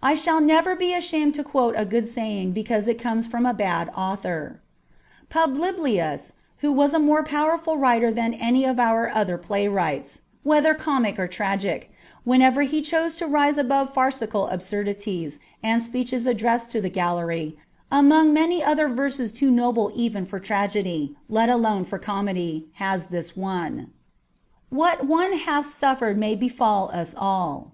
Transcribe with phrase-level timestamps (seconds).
[0.00, 3.52] I shall never be ashamed to quote a good saying because it comes from a
[3.52, 4.60] bad author.
[5.30, 10.74] Publilius, who was a more power ful writer than any of our other playwrights, whether
[10.74, 11.90] comic or tragic,
[12.22, 17.58] whenever he chose to rise above farcical absurdities and speeches addressed to the gallery,
[17.90, 23.36] among many other verses too noble even for tragedy, let alone for comedy, has this
[23.36, 23.86] one:—*•'
[24.70, 27.72] What one bath suffered may befall us all."